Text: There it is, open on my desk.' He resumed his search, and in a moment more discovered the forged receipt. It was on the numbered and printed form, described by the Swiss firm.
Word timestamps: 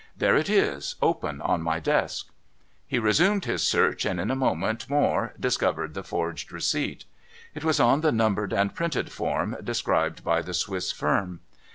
There 0.17 0.35
it 0.35 0.49
is, 0.49 0.95
open 0.99 1.41
on 1.41 1.61
my 1.61 1.79
desk.' 1.79 2.31
He 2.87 2.97
resumed 2.97 3.45
his 3.45 3.61
search, 3.61 4.03
and 4.03 4.19
in 4.19 4.31
a 4.31 4.35
moment 4.35 4.89
more 4.89 5.35
discovered 5.39 5.93
the 5.93 6.01
forged 6.03 6.51
receipt. 6.51 7.05
It 7.53 7.63
was 7.63 7.79
on 7.79 8.01
the 8.01 8.11
numbered 8.11 8.51
and 8.51 8.73
printed 8.73 9.11
form, 9.11 9.57
described 9.63 10.23
by 10.23 10.41
the 10.41 10.55
Swiss 10.55 10.91
firm. 10.91 11.41